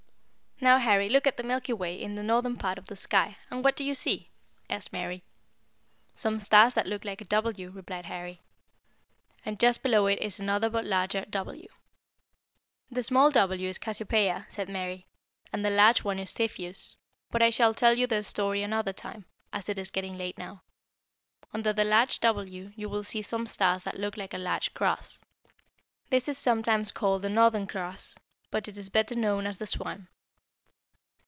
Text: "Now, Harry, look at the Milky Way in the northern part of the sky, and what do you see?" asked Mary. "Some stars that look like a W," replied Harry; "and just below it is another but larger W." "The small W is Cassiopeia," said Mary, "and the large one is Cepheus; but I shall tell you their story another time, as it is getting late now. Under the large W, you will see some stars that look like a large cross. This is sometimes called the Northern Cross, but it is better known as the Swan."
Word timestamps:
"Now, 0.63 0.77
Harry, 0.77 1.09
look 1.09 1.25
at 1.25 1.37
the 1.37 1.41
Milky 1.43 1.73
Way 1.73 1.99
in 1.99 2.13
the 2.13 2.21
northern 2.21 2.55
part 2.55 2.77
of 2.77 2.85
the 2.85 2.95
sky, 2.95 3.35
and 3.49 3.63
what 3.63 3.75
do 3.75 3.83
you 3.83 3.95
see?" 3.95 4.29
asked 4.69 4.93
Mary. 4.93 5.23
"Some 6.13 6.37
stars 6.39 6.75
that 6.75 6.85
look 6.85 7.03
like 7.03 7.19
a 7.19 7.25
W," 7.25 7.71
replied 7.71 8.05
Harry; 8.05 8.41
"and 9.43 9.59
just 9.59 9.81
below 9.81 10.05
it 10.05 10.19
is 10.19 10.37
another 10.37 10.69
but 10.69 10.85
larger 10.85 11.25
W." 11.31 11.67
"The 12.91 13.01
small 13.01 13.31
W 13.31 13.67
is 13.67 13.79
Cassiopeia," 13.79 14.45
said 14.49 14.69
Mary, 14.69 15.07
"and 15.51 15.65
the 15.65 15.71
large 15.71 16.03
one 16.03 16.19
is 16.19 16.29
Cepheus; 16.29 16.95
but 17.31 17.41
I 17.41 17.49
shall 17.49 17.73
tell 17.73 17.97
you 17.97 18.05
their 18.05 18.21
story 18.21 18.61
another 18.61 18.93
time, 18.93 19.25
as 19.51 19.67
it 19.67 19.79
is 19.79 19.89
getting 19.89 20.15
late 20.15 20.37
now. 20.37 20.61
Under 21.55 21.73
the 21.73 21.83
large 21.83 22.19
W, 22.19 22.71
you 22.75 22.87
will 22.87 23.03
see 23.03 23.23
some 23.23 23.47
stars 23.47 23.83
that 23.83 23.97
look 23.97 24.15
like 24.15 24.35
a 24.35 24.37
large 24.37 24.75
cross. 24.75 25.21
This 26.11 26.27
is 26.29 26.37
sometimes 26.37 26.91
called 26.91 27.23
the 27.23 27.29
Northern 27.29 27.65
Cross, 27.65 28.19
but 28.51 28.67
it 28.67 28.77
is 28.77 28.89
better 28.89 29.15
known 29.15 29.47
as 29.47 29.57
the 29.57 29.65
Swan." 29.65 30.07